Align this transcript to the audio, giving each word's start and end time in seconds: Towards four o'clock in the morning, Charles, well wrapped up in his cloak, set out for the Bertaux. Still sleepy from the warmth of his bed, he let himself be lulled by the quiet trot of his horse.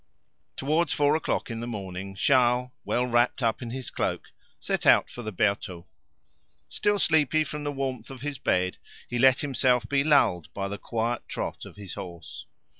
Towards 0.57 0.91
four 0.91 1.15
o'clock 1.15 1.51
in 1.51 1.59
the 1.59 1.67
morning, 1.67 2.15
Charles, 2.15 2.71
well 2.83 3.05
wrapped 3.05 3.43
up 3.43 3.61
in 3.61 3.69
his 3.69 3.91
cloak, 3.91 4.29
set 4.59 4.87
out 4.87 5.11
for 5.11 5.21
the 5.21 5.31
Bertaux. 5.31 5.85
Still 6.69 6.97
sleepy 6.97 7.43
from 7.43 7.63
the 7.63 7.71
warmth 7.71 8.09
of 8.09 8.21
his 8.21 8.39
bed, 8.39 8.77
he 9.07 9.19
let 9.19 9.41
himself 9.41 9.87
be 9.87 10.03
lulled 10.03 10.51
by 10.55 10.67
the 10.69 10.79
quiet 10.79 11.27
trot 11.27 11.65
of 11.67 11.75
his 11.75 11.93
horse. 11.93 12.47